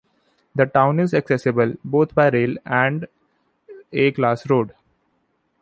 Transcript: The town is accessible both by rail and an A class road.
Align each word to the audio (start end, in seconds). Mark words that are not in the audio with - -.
The 0.55 0.65
town 0.65 0.99
is 0.99 1.13
accessible 1.13 1.75
both 1.85 2.15
by 2.15 2.29
rail 2.29 2.55
and 2.65 3.03
an 3.03 3.09
A 3.93 4.09
class 4.11 4.49
road. 4.49 4.73